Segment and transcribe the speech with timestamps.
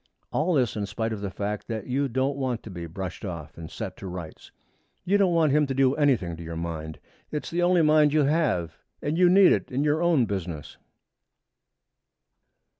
[0.31, 3.55] All this in spite of the fact that you don't want to be brushed off
[3.55, 4.51] and set to rights.
[5.05, 6.97] You don't want him to do anything to your mind.
[7.31, 10.77] It's the only mind you have and you need it in your own business.